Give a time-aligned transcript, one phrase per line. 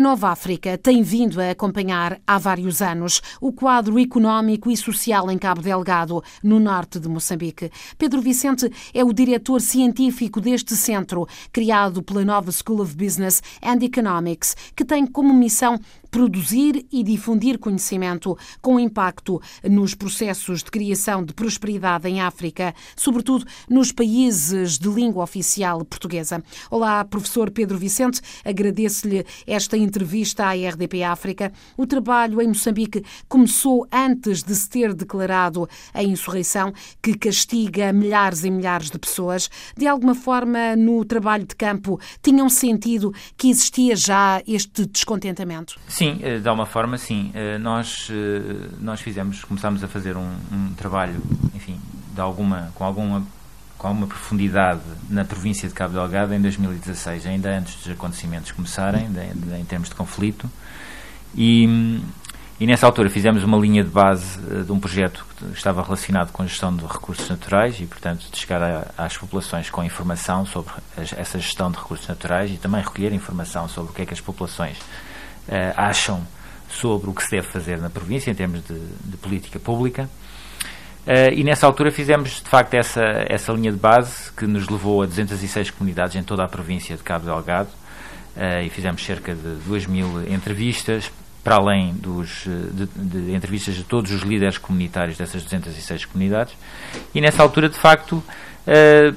[0.00, 5.30] A Nova África tem vindo a acompanhar há vários anos o quadro económico e social
[5.30, 7.70] em Cabo Delgado, no norte de Moçambique.
[7.98, 13.84] Pedro Vicente é o diretor científico deste centro, criado pela nova School of Business and
[13.84, 15.78] Economics, que tem como missão
[16.10, 23.46] produzir e difundir conhecimento com impacto nos processos de criação de prosperidade em África, sobretudo
[23.68, 26.42] nos países de língua oficial portuguesa.
[26.70, 31.52] Olá, professor Pedro Vicente, agradeço-lhe esta entrevista à RDP África.
[31.76, 38.44] O trabalho em Moçambique começou antes de se ter declarado a insurreição que castiga milhares
[38.44, 39.48] e milhares de pessoas.
[39.76, 45.78] De alguma forma, no trabalho de campo, tinham sentido que existia já este descontentamento?
[46.00, 47.30] Sim, eh, de alguma forma, sim.
[47.34, 51.20] Eh, nós, eh, nós fizemos, começámos a fazer um, um trabalho,
[51.54, 51.78] enfim,
[52.14, 53.22] de alguma, com alguma
[53.76, 59.10] com alguma profundidade na província de Cabo Delgado em 2016, ainda antes dos acontecimentos começarem,
[59.12, 60.50] de, de, em termos de conflito.
[61.34, 62.00] E,
[62.58, 66.42] e, nessa altura fizemos uma linha de base de um projeto que estava relacionado com
[66.42, 70.72] a gestão de recursos naturais e, portanto, de chegar a, às populações com informação sobre
[70.96, 74.20] essa gestão de recursos naturais e também recolher informação sobre o que é que as
[74.20, 74.78] populações
[75.76, 76.26] acham
[76.70, 80.08] sobre o que se deve fazer na província em termos de, de política pública.
[81.06, 85.02] Uh, e nessa altura fizemos de facto essa, essa linha de base que nos levou
[85.02, 87.70] a 206 comunidades em toda a província de Cabo Delgado
[88.36, 91.10] uh, e fizemos cerca de 2 mil entrevistas,
[91.42, 96.54] para além dos, de, de, entrevistas de todos os líderes comunitários dessas 206 comunidades.
[97.14, 99.16] E nessa altura, de facto, uh,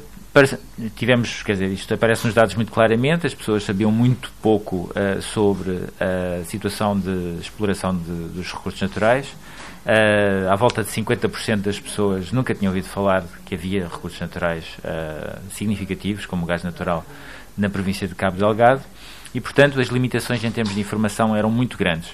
[0.96, 5.22] tivemos, quer dizer, isto aparece nos dados muito claramente, as pessoas sabiam muito pouco uh,
[5.22, 9.28] sobre a situação de exploração de, dos recursos naturais.
[9.86, 14.66] Uh, à volta de 50% das pessoas nunca tinham ouvido falar que havia recursos naturais
[14.80, 17.06] uh, significativos, como o gás natural,
[17.58, 18.82] na província de Cabo Delgado,
[19.36, 22.10] e, portanto, as limitações em termos de informação eram muito grandes.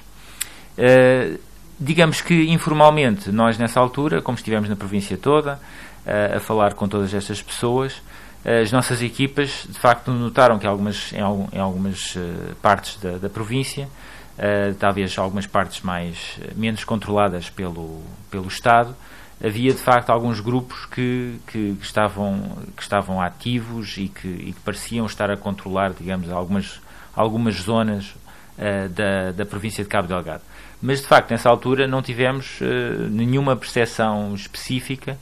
[0.77, 1.39] Uh,
[1.79, 5.59] digamos que, informalmente, nós, nessa altura, como estivemos na província toda,
[6.35, 8.01] a falar com todas estas pessoas,
[8.45, 13.29] as nossas equipas de facto notaram que algumas, em, em algumas uh, partes da, da
[13.29, 13.85] província,
[14.37, 18.01] uh, talvez algumas partes mais eh, menos controladas pelo,
[18.31, 18.95] pelo Estado,
[19.43, 24.53] havia de facto alguns grupos que, que, que estavam, que estavam ativos e que, e
[24.53, 26.79] que, pareciam estar a controlar, digamos, algumas,
[27.13, 28.05] algumas zonas
[28.57, 30.43] uh, da, da província de Cabo Delgado.
[30.81, 32.57] Mas de facto, nessa altura, não tivemos
[33.11, 35.17] nenhuma percepção específica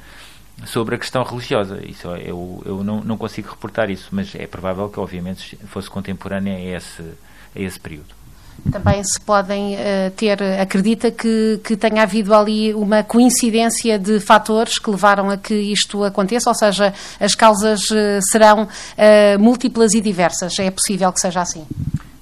[0.66, 1.79] sobre a questão religiosa.
[1.85, 6.56] Isso eu, eu não, não consigo reportar isso, mas é provável que, obviamente, fosse contemporânea
[6.56, 8.18] a esse, a esse período.
[8.72, 14.79] Também se podem uh, ter, acredita que, que tenha havido ali uma coincidência de fatores
[14.79, 20.01] que levaram a que isto aconteça, ou seja, as causas uh, serão uh, múltiplas e
[20.01, 20.57] diversas.
[20.59, 21.66] É possível que seja assim?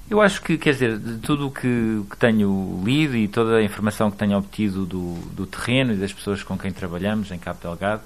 [0.08, 3.62] Eu acho que, quer dizer, de tudo o que, que, tenho lido e toda a
[3.62, 7.58] informação que tenho obtido do, do terreno e das pessoas com quem trabalhamos em Cabo
[7.60, 8.02] Delgado,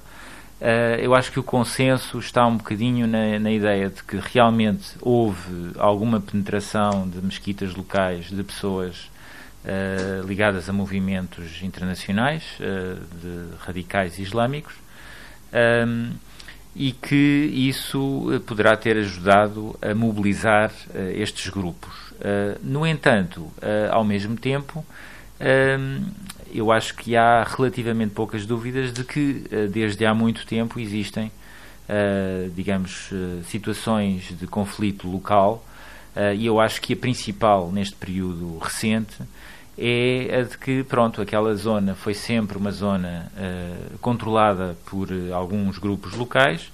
[0.60, 4.90] Uh, eu acho que o consenso está um bocadinho na, na, ideia de que realmente
[5.00, 9.10] houve alguma penetração de mesquitas locais de pessoas
[9.64, 14.74] uh, ligadas a movimentos internacionais uh, de radicais islâmicos
[15.86, 16.10] um,
[16.76, 20.70] e que isso poderá ter ajudado a mobilizar
[21.16, 21.92] estes grupos.
[22.62, 23.50] no entanto,
[23.90, 24.86] ao mesmo tempo,
[26.52, 31.26] eu acho que há relativamente poucas dúvidas de que eh, desde há muito tempo existem,
[31.88, 35.64] uh, digamos, uh, situações de conflito local
[36.36, 39.16] e eu acho que a principal neste período recente
[39.78, 43.30] é a de que, pronto, aquela zona foi sempre uma zona
[44.00, 46.68] controlada por alguns grupos locais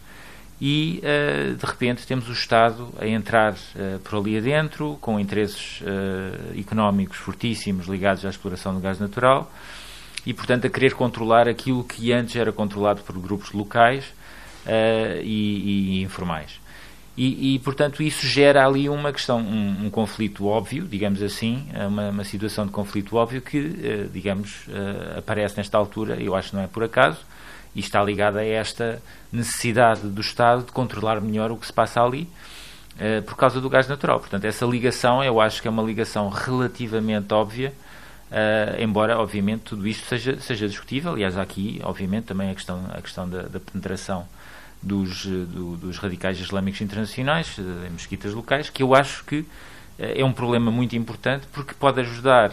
[0.61, 5.83] e uh, de repente temos o Estado a entrar uh, por ali adentro, com interesses
[5.83, 9.53] uh, económicos fortíssimos ligados à exploração do gás natural
[10.25, 14.05] e, portanto, a querer controlar aquilo que antes era controlado por grupos locais
[15.23, 16.59] e, e, informais.
[17.17, 22.11] E, e, portanto, isso gera ali uma questão, um, um conflito óbvio, digamos assim, uma,
[22.11, 24.67] uma, situação de conflito óbvio que, digamos,
[25.17, 27.21] aparece nesta altura, eu acho que não é por acaso,
[27.77, 32.03] e está ligada a esta necessidade do Estado de controlar melhor o que se passa
[32.03, 32.27] ali
[32.95, 34.19] uh, por causa do gás natural.
[34.19, 37.75] Portanto, essa ligação eu acho que é uma ligação relativamente óbvia,
[38.31, 41.13] uh, embora, obviamente, tudo isto seja, seja discutível.
[41.13, 44.27] Aliás, aqui, obviamente, também a questão, a questão da, da penetração
[44.83, 49.45] dos, do, dos radicais islâmicos internacionais uh, em mesquitas locais, que eu acho que
[49.99, 52.53] é um problema muito importante porque pode ajudar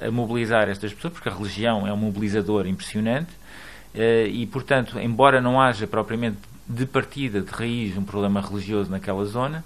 [0.00, 3.47] a mobilizar estas pessoas, porque a religião é um mobilizador impressionante eh,
[3.94, 6.38] e, portanto, embora não haja propriamente
[6.68, 9.64] de partida, de raiz, um problema religioso naquela zona,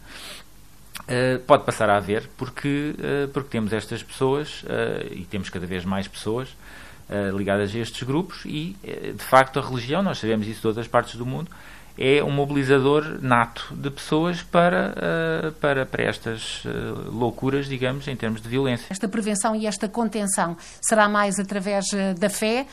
[1.02, 5.66] Uh, pode passar a haver porque, uh, porque temos estas pessoas uh, e temos cada
[5.66, 6.48] vez mais pessoas
[7.34, 11.16] ligadas a estes grupos e, de facto, a religião, nós sabemos isso de outras partes
[11.16, 11.50] do mundo,
[11.97, 16.62] é um mobilizador nato de pessoas para, para, para estas
[17.12, 18.87] loucuras, digamos, em termos de violência.
[18.91, 21.85] Esta prevenção e esta contenção será mais através
[22.19, 22.67] da fé,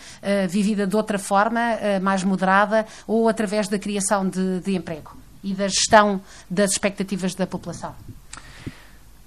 [0.49, 1.59] vivida de outra forma,
[2.01, 7.47] mais moderada, ou através da criação de, de emprego e da gestão das expectativas da
[7.47, 7.95] população?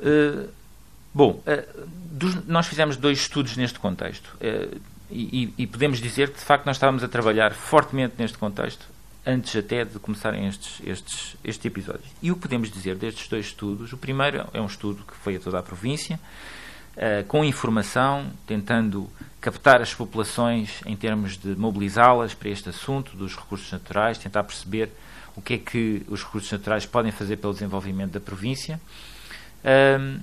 [0.00, 0.49] Uh,
[1.15, 4.81] bom, uh, dos, nós fizemos dois estudos neste contexto uh,
[5.11, 8.87] e, e, podemos dizer que, de facto, nós estávamos a trabalhar fortemente neste contexto
[9.24, 12.06] antes até de começarem estes, estes, estes episódios.
[12.20, 13.92] E o que podemos dizer destes dois estudos?
[13.92, 16.19] O primeiro é um estudo que foi a toda a província,
[17.28, 19.08] com informação, tentando
[19.40, 24.90] captar as populações em termos de mobilizá-las para este assunto dos recursos naturais, tentar perceber
[25.34, 28.80] o que é que os recursos naturais podem fazer pelo desenvolvimento da província.
[29.64, 30.20] Um,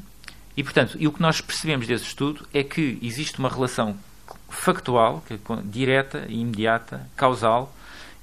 [0.55, 3.97] e, portanto, e o que nós percebemos desse estudo é que existe uma relação
[4.49, 7.73] factual, que é direta, imediata, causal,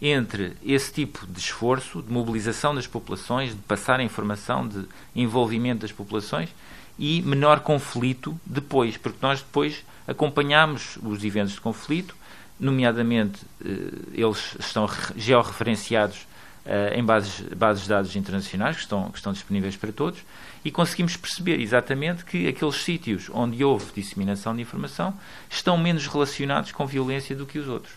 [0.01, 4.85] entre esse tipo de esforço, de mobilização das populações, de passar a informação, de
[5.15, 6.51] envolvimento das populações
[6.99, 12.15] e menor conflito depois, porque nós depois acompanhamos os eventos de conflito,
[12.59, 13.69] nomeadamente eh,
[14.15, 16.27] eles estão georreferenciados
[16.65, 20.21] eh, em bases, bases de dados internacionais que estão, que estão disponíveis para todos
[20.65, 25.15] e conseguimos perceber exatamente que aqueles sítios onde houve disseminação de informação
[25.51, 27.95] estão menos relacionados com violência do que os outros.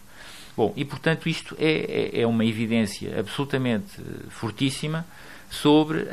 [0.56, 5.06] Bom, e portanto isto é, é, é uma evidência absolutamente eh, fortíssima
[5.50, 6.08] sobre uh,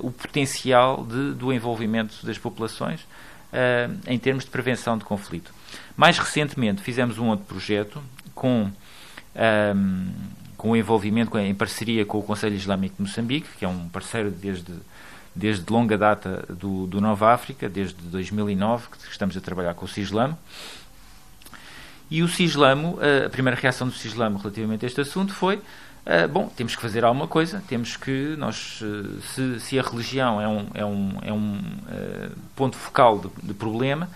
[0.00, 5.52] o potencial de, do envolvimento das populações uh, em termos de prevenção de conflito.
[5.96, 8.02] Mais recentemente fizemos um outro projeto
[8.34, 8.70] com
[9.34, 10.12] um,
[10.60, 14.30] com o envolvimento, em parceria com o Conselho Islâmico de Moçambique, que é um parceiro
[14.30, 14.74] desde,
[15.34, 19.88] desde longa data do, do Nova África, desde 2009, que estamos a trabalhar com o
[19.88, 20.36] CISLAM.
[22.10, 22.96] E o CISLAM,
[23.26, 25.60] a primeira reação do CISLAM relativamente a este assunto foi
[26.00, 28.82] Uh, bom, temos que fazer alguma coisa, temos que nós,
[29.34, 31.60] se, se a religião é um, é um, é um
[32.56, 34.08] ponto focal de, de, problema,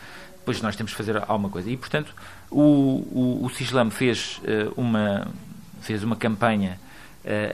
[0.46, 1.70] pois nós temos que fazer alguma coisa.
[1.70, 2.14] E, portanto,
[2.50, 3.49] o, o, o
[3.91, 4.40] fez
[4.76, 5.29] uma,
[5.82, 6.81] fez uma campanha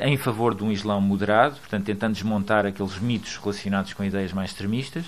[0.00, 4.50] em favor de um Islão moderado, portanto, tentando desmontar aqueles mitos relacionados com ideias mais
[4.50, 5.04] extremistas.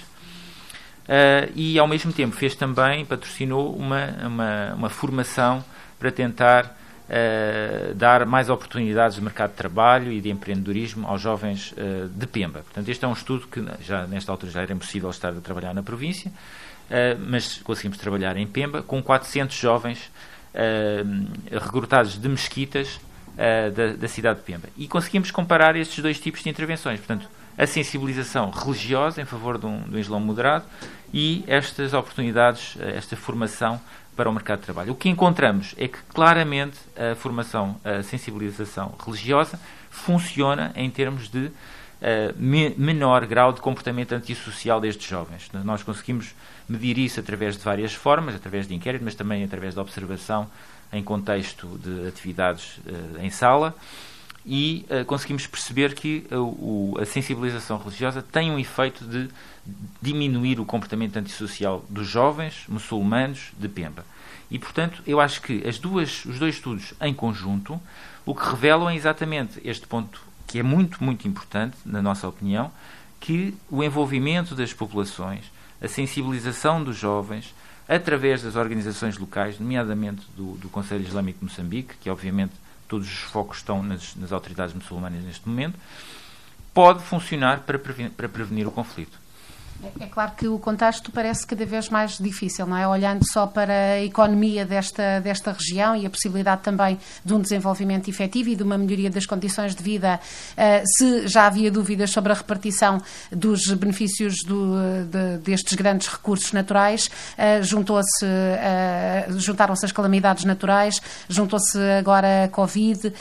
[1.03, 5.65] Uh, e, ao mesmo tempo, fez também, patrocinou uma, uma, uma formação
[5.99, 11.75] para tentar uh, dar mais oportunidades de mercado de trabalho e de empreendedorismo aos jovens
[12.11, 12.61] de Pemba.
[12.61, 15.75] Portanto, este é um estudo que, já nesta altura, já era impossível estar a trabalhar
[15.75, 16.33] na província,
[17.27, 20.11] mas conseguimos trabalhar em Pemba com 400 jovens
[21.51, 23.01] recrutados de mesquitas
[23.33, 24.69] uh, da, da, cidade de Pemba.
[24.77, 26.99] E conseguimos comparar estes dois tipos de intervenções.
[26.99, 30.65] Portanto, a sensibilização religiosa em favor de um, de um Islão moderado
[31.13, 33.81] e estas oportunidades, eh, esta formação
[34.17, 34.93] para o mercado de trabalho.
[34.93, 39.59] O que encontramos é que claramente a formação, a sensibilização religiosa
[39.91, 41.53] funciona em termos de uh,
[42.37, 45.51] me menor grau de comportamento antissocial destes jovens.
[45.65, 46.35] Nós conseguimos
[46.69, 50.47] medir isso através de várias formas, através de inquérito, mas também através da observação
[50.93, 53.75] em contexto de atividades uh, em sala
[54.45, 59.29] e uh, conseguimos perceber que uh, o, a sensibilização religiosa tem um efeito de
[60.01, 64.05] diminuir o comportamento antissocial dos jovens muçulmanos de Pemba.
[64.51, 67.81] E, portanto, eu acho que as duas, os dois estudos em conjunto
[68.25, 72.71] o que revelam é exatamente este ponto que é muito, muito importante, na nossa opinião,
[73.19, 75.45] que o envolvimento das populações,
[75.81, 77.55] a sensibilização dos jovens,
[77.89, 82.53] através das organizações locais, nomeadamente do, do Conselho Islâmico de Moçambique, que obviamente
[82.93, 85.79] todos os focos estão nas, nas autoridades muçulmanas neste momento,
[86.75, 89.19] pode funcionar para prevenir, para prevenir o conflito.
[89.99, 92.87] É, claro que o contexto parece cada vez mais difícil, não é?
[92.87, 98.09] Olhando só para a economia desta, desta região e a possibilidade também de um desenvolvimento
[98.09, 100.21] efetivo e de uma melhoria das condições de vida,
[100.53, 104.77] uh, se já havia dúvidas sobre a repartição dos benefícios do,
[105.11, 112.49] de, destes grandes recursos naturais, uh, juntou-se, uh, juntaram-se as calamidades naturais, juntou-se agora a
[112.49, 113.13] Covid,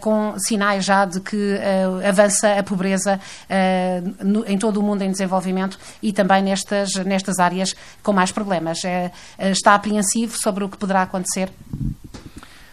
[0.00, 1.58] com sinais já de que
[2.06, 3.20] avança a pobreza
[4.46, 8.84] em todo o mundo em desenvolvimento e também nestas, nestas áreas com mais problemas.
[8.84, 11.50] É, é, está apreensivo sobre o que poderá acontecer?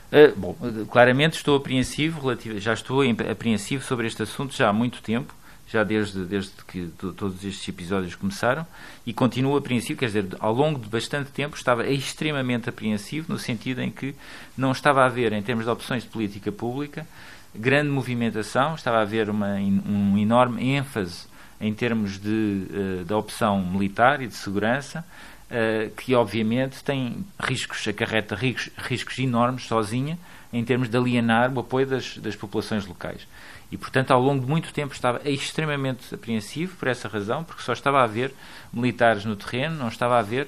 [0.09, 0.55] Uh, bom,
[0.89, 2.21] claramente estou apreensivo,
[2.57, 5.33] já estou apreensivo sobre este assunto já há muito tempo,
[5.67, 8.65] já desde, desde que todos estes episódios começaram,
[9.05, 13.81] e continuo apreensivo, quer dizer, ao longo de bastante tempo estava extremamente apreensivo, no sentido
[13.81, 14.15] em que
[14.57, 17.05] não estava a haver, em termos de opções de política pública,
[17.53, 21.25] grande movimentação, estava a haver uma, um enorme ênfase
[21.59, 25.03] em termos de, uh, da opção militar e de segurança,
[25.49, 30.17] uh, que obviamente tem riscos, acarreta riscos, riscos enormes sozinha,
[30.53, 33.27] em termos de alienar o apoio das, das populações locais.
[33.71, 37.73] E, portanto, ao longo de muito tempo estava extremamente apreensivo por essa razão, porque só
[37.73, 38.33] estava a haver
[38.71, 40.47] militares no terreno, não estava a haver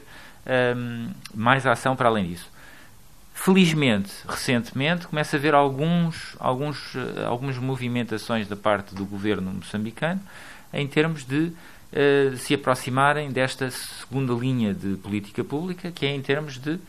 [0.78, 2.50] um, mais ação para além disso.
[3.34, 10.22] Felizmente, recentemente, começa a haver alguns, alguns, uh, algumas movimentações da parte do governo moçambicano
[10.74, 11.52] em termos de
[11.94, 16.80] uh, se aproximarem desta segunda linha de política pública, que é em termos de uh,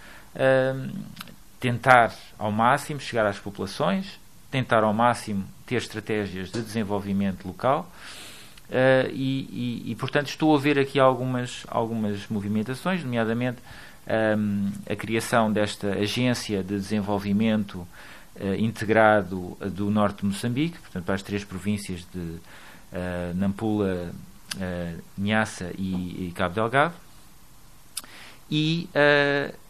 [1.59, 4.19] tentar ao máximo chegar às populações,
[4.51, 7.91] tentar ao máximo ter estratégias de desenvolvimento local.
[8.69, 13.59] Uh, e, e, e, portanto, estou a ver aqui algumas, algumas movimentações, nomeadamente
[14.39, 17.87] um, a criação desta agência de desenvolvimento
[18.37, 22.39] uh, integrado do norte de Moçambique, portanto, para as três províncias de
[22.93, 24.13] uh, Nampula,
[24.57, 25.03] uh,
[25.79, 26.95] e, e, Cabo Delgado.
[28.51, 28.89] E,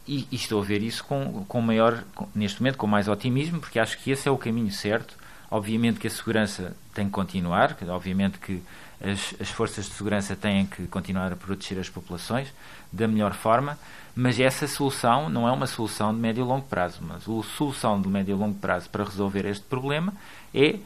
[0.09, 3.61] e, e, estou a ver isso com, com maior, com, neste momento, com mais otimismo,
[3.61, 5.15] porque acho que esse é o caminho certo.
[5.51, 8.63] Obviamente que a segurança tem que continuar, obviamente que
[9.03, 12.49] as, as forças de segurança têm que continuar a proteger as populações
[12.93, 13.79] da melhor forma,
[14.15, 16.99] mas essa solução não é uma solução de médio e longo prazo.
[17.01, 20.13] Mas a solução de médio e longo prazo para resolver este problema
[20.55, 20.79] é eh,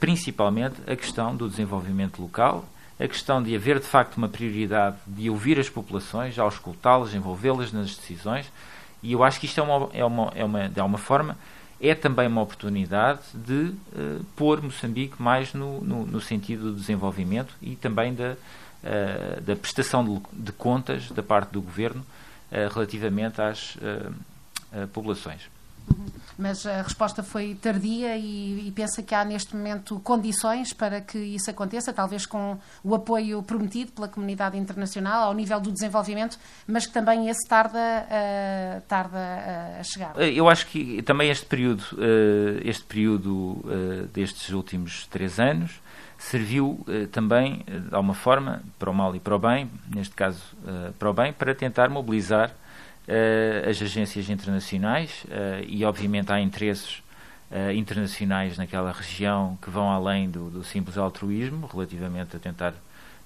[0.00, 2.64] principalmente a questão do desenvolvimento local,
[2.98, 7.94] a questão de haver de facto uma prioridade de ouvir as populações, auscultá-las, envolvê-las nas
[7.94, 8.50] decisões,
[9.02, 11.36] e eu acho que isto é uma, é uma, é uma, de alguma forma
[11.80, 17.54] é também uma oportunidade de uh, pôr Moçambique mais no, no, no, sentido do desenvolvimento
[17.60, 23.40] e também da, uh, da prestação de, de, contas da parte do governo uh, relativamente
[23.40, 23.76] às
[24.92, 25.42] populações.
[25.88, 26.06] Uhum.
[26.38, 31.18] Mas a resposta foi tardia e, e, pensa que há neste momento condições para que
[31.18, 36.86] isso aconteça, talvez com o apoio prometido pela comunidade internacional ao nível do desenvolvimento, mas
[36.86, 39.18] que também esse tarda, uh, tarda
[39.80, 40.12] a chegar.
[40.16, 45.80] Eh, eu acho que também este período, uh, este período uh, destes últimos três anos
[46.18, 50.40] serviu também, de alguma forma, para o mal e para o bem, neste caso
[50.98, 52.65] para o bem, para tentar mobilizar uh,
[53.68, 57.02] as agências internacionais uh, e, obviamente, há interesses
[57.50, 62.74] uh, internacionais naquela região que vão além do, do, simples altruísmo relativamente a tentar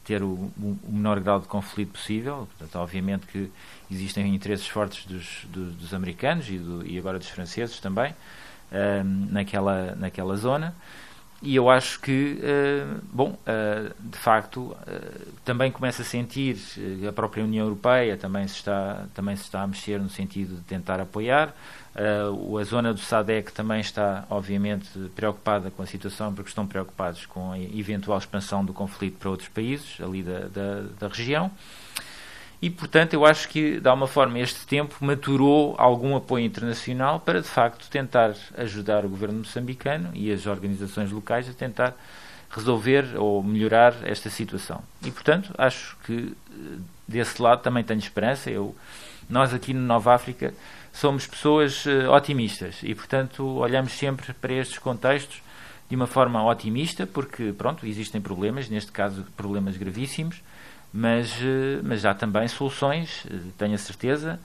[0.05, 2.49] ter o, o, menor grau de conflito possível.
[2.59, 3.51] Portanto, obviamente que
[3.91, 8.15] existem interesses fortes dos, dos, americanos e, do, e, agora dos franceses também
[9.31, 10.75] naquela, naquela zona.
[11.43, 14.77] E eu acho que, uh, bom, uh, de facto, uh,
[15.43, 16.59] também começa a sentir,
[17.09, 20.63] a própria União Europeia também se está, também se está a mexer no sentido de
[20.63, 21.55] tentar apoiar.
[21.95, 27.53] a zona do SADEC também está, obviamente, preocupada com a situação, porque estão preocupados com
[27.53, 31.51] a eventual expansão do conflito para outros países ali da, da, da região.
[32.63, 37.41] E, portanto, eu acho que, de alguma forma, este tempo maturou algum apoio internacional para,
[37.41, 41.97] de facto, tentar ajudar o governo moçambicano e as organizações locais a tentar
[42.51, 44.83] resolver ou melhorar esta situação.
[45.03, 48.51] E, portanto, acho que eh, desse lado também tenho esperança.
[48.51, 48.77] Eu,
[49.29, 50.53] nós aqui no Nova África
[50.93, 55.41] somos pessoas uh, otimistas e, portanto, olhamos sempre para estes contextos
[55.89, 60.43] de uma forma otimista, porque, pronto, existem problemas, neste caso problemas gravíssimos,
[60.93, 64.41] mas, eh, mas há também soluções, eh, tenho a certeza.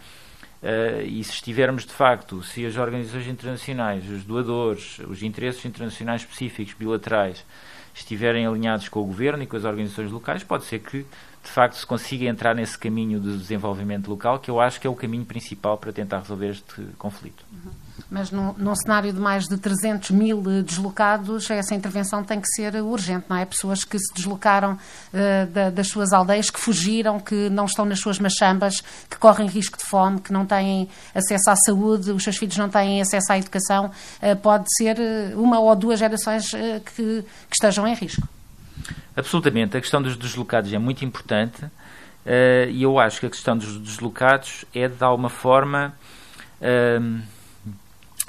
[0.63, 6.21] Uh, e se estivermos de facto, se as organizações internacionais, os doadores, os interesses internacionais
[6.21, 7.45] específicos, bilaterais,
[7.93, 11.05] estiverem alinhados com o governo e com as organizações locais, pode ser que
[11.43, 14.89] de facto se consiga entrar nesse caminho de desenvolvimento local, que eu acho que é
[14.89, 17.45] o caminho principal para tentar resolver este conflito.
[17.51, 17.71] Uhum.
[18.09, 22.47] Mas num, num, cenário de mais de 300 mil eh, deslocados, essa intervenção tem que
[22.49, 23.45] ser urgente, não é?
[23.45, 27.99] Pessoas que se deslocaram uh, da, das suas aldeias, que fugiram, que não estão nas
[27.99, 32.37] suas machambas, que correm risco de fome, que não têm acesso à saúde, os seus
[32.37, 33.89] filhos não têm acesso à educação.
[34.21, 34.97] Uh, pode ser
[35.35, 38.27] uma ou duas gerações uh, que, que, estejam em risco.
[39.17, 39.77] Absolutamente.
[39.77, 41.65] A questão dos deslocados é muito importante
[42.71, 45.93] e eu acho que a questão dos deslocados é, de alguma forma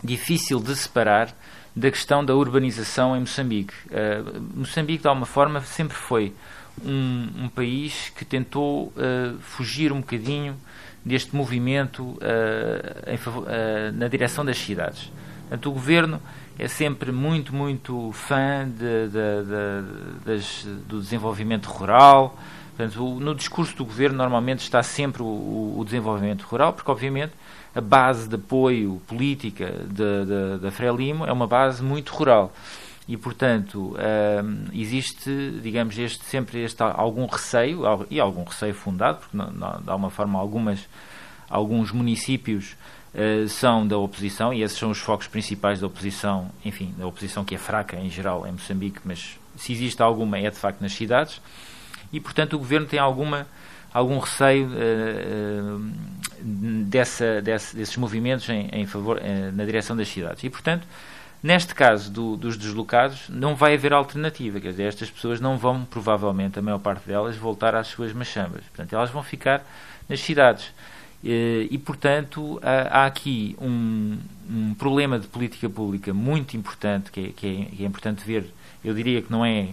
[0.03, 1.35] difícil de separar
[1.75, 3.75] da questão da urbanização em Moçambique.
[3.87, 6.33] Uh, Moçambique, de alguma forma, sempre foi
[6.85, 10.57] um, um país que tentou uh, fugir um bocadinho
[11.05, 12.19] deste movimento uh,
[13.07, 15.11] em, na direção das cidades.
[15.43, 16.21] Portanto, o governo
[16.59, 22.39] é sempre muito, muito fã de, de, de, das, do desenvolvimento rural.
[22.77, 27.33] Portanto, no discurso do governo, normalmente está sempre o, o desenvolvimento rural, porque, obviamente,
[27.75, 29.73] a base de apoio política
[30.61, 32.53] da Frelimo é uma base muito rural.
[33.09, 39.37] e, portanto, uh, existe, digamos, este, sempre este, algum receio, e algum receio fundado, porque,
[39.37, 40.89] não, não, de alguma forma, algumas,
[41.49, 42.77] alguns municípios
[43.15, 47.45] uh, são da oposição, e esses são os focos principais da oposição, enfim, da oposição
[47.45, 50.93] que é fraca em geral em Moçambique, mas se existe alguma é de facto nas
[50.93, 51.41] cidades,
[52.17, 53.47] e, portanto, o governo tem alguma
[53.97, 55.93] algum receio uh,
[56.43, 60.45] dessa, desse, desses movimentos em, em favor, uh, na direção das cidades.
[60.45, 60.87] E, portanto,
[61.43, 64.61] neste caso do, dos deslocados, não vai haver alternativa.
[64.61, 68.63] Quer dizer, estas pessoas não vão, provavelmente, a maior parte delas, voltar às suas machambas.
[68.65, 69.65] Portanto, elas vão ficar
[70.07, 70.67] nas cidades.
[71.25, 74.19] Uh, e, portanto, há, há aqui um,
[74.51, 78.45] um, problema de política pública muito importante, que é, que é, que é importante ver.
[78.85, 79.71] Eu diria que não é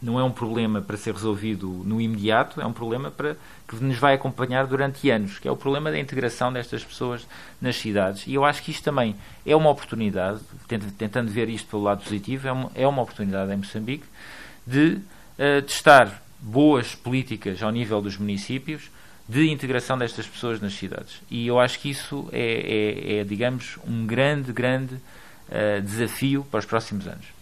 [0.00, 3.36] não é um problema para ser resolvido no imediato, é um problema para,
[3.66, 7.26] que nos vai acompanhar durante anos, que é o problema da integração destas pessoas
[7.60, 8.26] nas cidades.
[8.26, 10.40] E eu acho que isto também é uma oportunidade,
[10.96, 14.04] tentando ver isto pelo lado positivo, é uma, é uma oportunidade em Moçambique
[14.66, 14.98] de
[15.38, 18.90] uh, testar boas políticas ao nível dos municípios
[19.28, 21.20] de integração destas pessoas nas cidades.
[21.30, 26.60] E eu acho que isso é, é, é digamos, um grande, grande uh, desafio para
[26.60, 27.37] os próximos anos.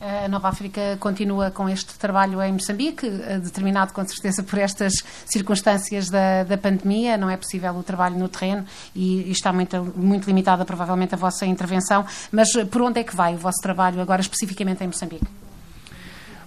[0.00, 4.92] A Nova África continua com este trabalho em Moçambique, eh, determinado com certeza por estas
[5.26, 7.16] circunstâncias da, da pandemia.
[7.16, 11.18] Não é possível o trabalho no terreno e, e, está muito, muito limitada, provavelmente, a
[11.18, 12.04] vossa intervenção.
[12.30, 15.26] Mas eh, por onde é que vai o vosso trabalho agora, especificamente em Moçambique?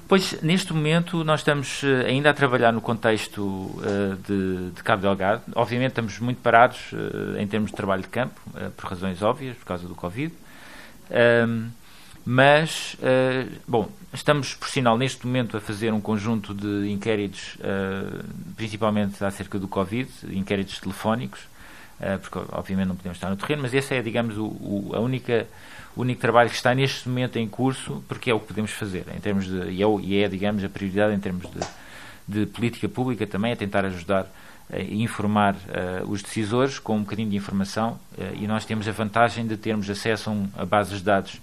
[0.08, 5.02] Pois, neste momento, nós estamos eh, ainda a trabalhar no contexto uh, de, de, Cabo
[5.02, 5.42] Delgado.
[5.56, 9.56] Obviamente, estamos muito parados uh, em termos de trabalho de campo, uh, por razões óbvias,
[9.58, 10.34] por causa do Covid.
[12.25, 18.24] Mas, uh, bom, estamos, por sinal, neste momento a fazer um conjunto de inquéritos, uh,
[18.56, 21.42] principalmente acerca do Covid, inquéritos telefónicos,
[22.00, 25.00] uh, porque obviamente não podemos estar no terreno, mas esse é, digamos, o, o, a
[25.00, 25.48] única,
[25.98, 29.06] o único trabalho que está neste momento em curso, porque é o que podemos fazer,
[29.15, 31.60] em termos de, e é, e é digamos, a prioridade em termos de,
[32.25, 34.27] de política pública também, é tentar ajudar
[34.72, 38.92] a informar uh, os decisores com um bocadinho de informação uh, e nós temos a
[38.92, 41.41] vantagem de termos acesso a, um, a bases de dados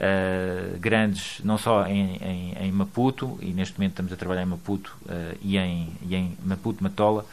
[0.00, 4.46] uh, grandes, não só em, em, em, Maputo, e neste momento estamos a trabalhar em
[4.46, 7.24] Maputo uh, e, em, e em Maputo, Matola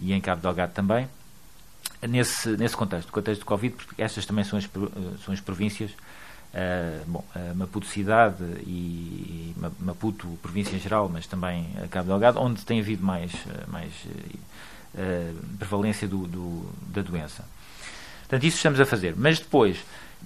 [0.00, 1.08] e em Cabo Delgado também,
[2.02, 4.68] nesse, nesse contexto, contexto de Covid, porque estas também são as, eh,
[5.24, 7.24] são as províncias, uh, bom,
[7.56, 13.32] Maputo cidade e, Maputo província em geral, mas também Cabo Delgado, onde tem havido mais,
[13.66, 13.92] mais
[15.58, 17.44] prevalência do, do, da doença.
[18.20, 19.14] Portanto, isso estamos a fazer.
[19.16, 19.78] Mas depois,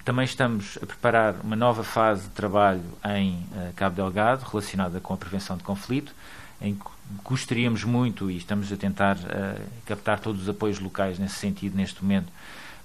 [0.05, 2.83] também estamos a preparar uma nova fase de trabalho
[3.17, 6.15] em uh, Cabo Delgado, relacionada com a prevenção de conflito,
[6.61, 6.85] em que
[7.25, 12.03] gostaríamos muito, e estamos a tentar uh, captar todos os apoios locais nesse sentido, neste
[12.03, 12.33] momento,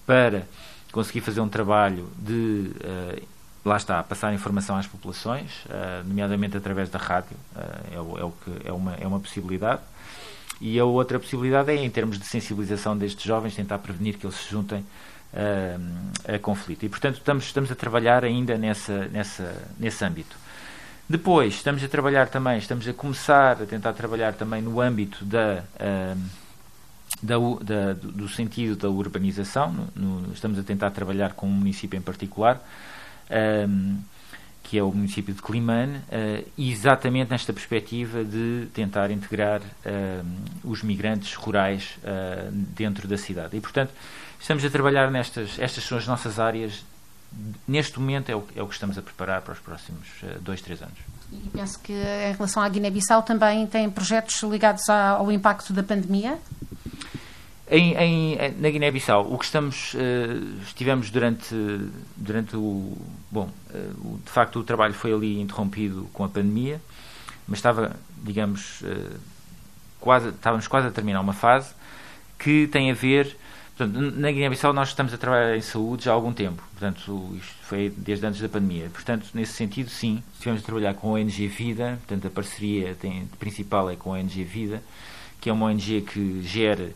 [0.06, 0.48] para
[0.92, 3.28] conseguir fazer um trabalho de, uh,
[3.66, 5.66] lá está, passar informação às populações,
[6.06, 7.36] nomeadamente através da rádio,
[7.92, 9.82] é, o, é, o que, é, uma, é uma possibilidade.
[10.62, 14.38] E a outra possibilidade é, em termos de sensibilização destes jovens, tentar prevenir que eles
[14.38, 14.86] se juntem
[15.34, 16.86] a, a conflito.
[16.86, 20.36] E, portanto, estamos, estamos a trabalhar ainda nessa, nessa, nesse âmbito.
[21.10, 25.64] Depois, estamos a trabalhar também, estamos a começar a tentar trabalhar também no âmbito da,
[27.22, 29.72] da, da do sentido da urbanização.
[29.96, 32.62] No, no, estamos a tentar trabalhar com um município em particular,
[33.70, 34.00] um,
[34.64, 39.62] que é o município de Climane, uh, exatamente nesta perspectiva de tentar integrar
[40.62, 43.56] os migrantes rurais uh, dentro da cidade.
[43.56, 43.94] E, portanto,
[44.40, 46.84] Estamos a trabalhar nestas, estas são as nossas áreas.
[47.68, 50.62] Neste momento é o, é o que estamos a preparar para os próximos uh, dois,
[50.62, 50.98] três anos.
[51.32, 56.40] E penso que em relação à Guiné-Bissau também tem projetos ligados ao impacto da pandemia?
[57.70, 61.54] Em, em, na Guiné-Bissau, o que estamos, uh, estivemos durante,
[62.16, 62.98] durante o,
[63.30, 66.82] bom, uh, de facto o trabalho foi ali interrompido com a pandemia,
[67.46, 69.20] mas estava, digamos, uh,
[70.00, 71.74] quase, estávamos quase a terminar uma fase
[72.40, 73.36] que tem a ver
[73.78, 77.56] Portanto, na Guiné-Bissau nós estamos a trabalhar em saúde já há algum tempo, portanto, isto
[77.62, 78.90] foi desde antes da pandemia.
[78.90, 83.28] Portanto, nesse sentido, sim, estivemos a trabalhar com a ONG Vida, portanto, a parceria tem,
[83.38, 84.82] principal é com a ONG Vida,
[85.40, 86.92] que é uma ONG que gera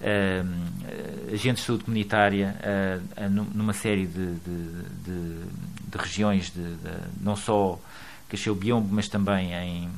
[0.00, 4.72] uh, agentes de saúde comunitária uh, numa série de, de,
[5.04, 5.44] de,
[5.88, 6.76] de regiões, de,
[7.18, 7.80] não só
[8.28, 9.88] Cacheu Biombo, mas também em,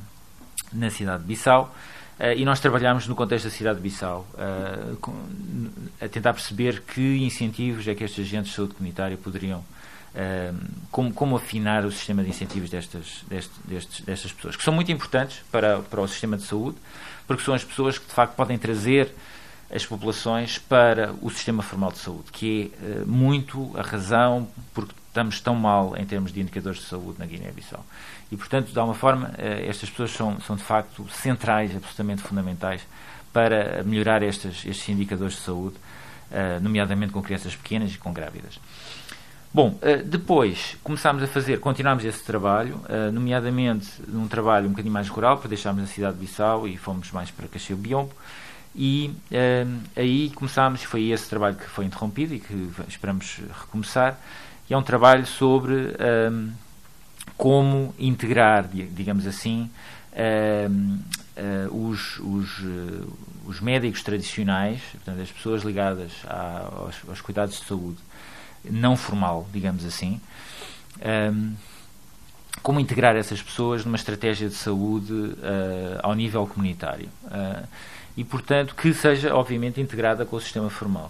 [0.71, 1.75] na cidade de Bissau.
[2.19, 4.27] Uh, e nós trabalhamos no contexto da cidade de Bissau,
[4.99, 5.13] com,
[6.01, 10.57] a tentar perceber que incentivos é que estes agentes de saúde comunitária poderiam, uh,
[10.91, 15.41] como, como, afinar o sistema de incentivos destas, destes, destas pessoas, que são muito importantes
[15.49, 16.77] para, para o sistema de saúde,
[17.25, 19.13] porque são as pessoas que de facto podem trazer
[19.73, 25.41] as populações para o sistema formal de saúde, que é muito a razão por, estamos
[25.41, 27.83] tão mal em termos de indicadores de saúde na Guiné-Bissau.
[28.31, 32.81] E, portanto, de alguma forma, eh, estas pessoas são, são de facto centrais, absolutamente fundamentais,
[33.33, 35.75] para melhorar estes, estes indicadores de saúde,
[36.31, 38.59] eh, nomeadamente com crianças pequenas e com grávidas.
[39.51, 42.79] Bom, eh, depois começámos a fazer, continuámos esse trabalho,
[43.11, 47.11] nomeadamente num trabalho um bocadinho mais rural, para deixarmos a cidade de Bissau e fomos
[47.11, 48.13] mais para Cacheu Biombo,
[48.75, 49.11] e
[49.95, 54.19] aí começámos, foi esse trabalho que foi interrompido e que esperamos recomeçar,
[54.73, 55.73] é um trabalho sobre
[56.31, 56.51] um,
[57.35, 59.69] como integrar, digamos assim,
[60.69, 60.99] um,
[61.37, 67.59] uh, os, os, uh, os, médicos tradicionais, portanto, as pessoas ligadas a, aos, aos, cuidados
[67.59, 67.97] de saúde
[68.69, 70.19] não formal, digamos assim,
[71.33, 71.53] um,
[72.61, 77.09] como integrar essas pessoas numa estratégia de saúde uh, ao nível comunitário.
[78.17, 81.09] e, portanto, que seja, obviamente, integrada com o sistema formal.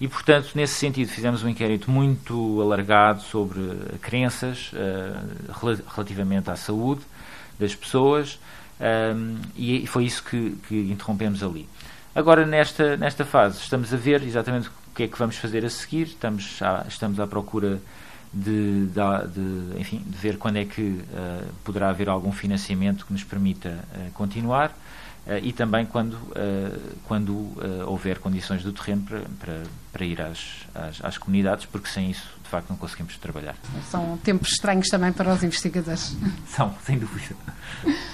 [0.00, 3.60] E, portanto, nesse sentido, fizemos um inquérito muito alargado sobre
[4.00, 7.00] crenças uh, relativamente à saúde
[7.58, 8.38] das pessoas
[8.80, 11.68] um, ehm, e foi isso que, que, interrompemos ali.
[12.14, 15.70] Agora, nesta, nesta fase, estamos a ver exatamente o que é que vamos fazer a
[15.70, 17.80] seguir, estamos à, estamos à procura
[18.32, 23.12] de, de, de enfim, de ver quando é que uh, poderá haver algum financiamento que
[23.12, 24.72] nos permita uh, continuar.
[25.28, 29.62] Eh, e também quando, eh, quando eh, houver condições do terreno para, para,
[29.92, 33.54] para ir às, às, às, comunidades, porque sem isso, de facto, não conseguimos trabalhar.
[33.90, 36.16] São tempos estranhos também para os investigadores.
[36.48, 37.36] São, sem dúvida.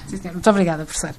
[0.09, 0.33] Sim, senhor.
[0.33, 1.13] Muito obrigada, professor.